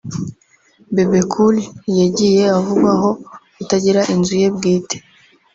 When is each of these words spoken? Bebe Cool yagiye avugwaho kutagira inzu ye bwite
Bebe 0.93 1.19
Cool 1.31 1.55
yagiye 1.99 2.43
avugwaho 2.57 3.09
kutagira 3.55 4.01
inzu 4.13 4.33
ye 4.41 4.47
bwite 4.55 4.97